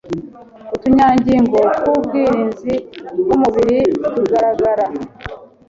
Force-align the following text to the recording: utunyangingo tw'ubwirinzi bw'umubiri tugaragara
utunyangingo 0.75 1.59
tw'ubwirinzi 1.79 2.73
bw'umubiri 3.21 3.77
tugaragara 4.13 4.85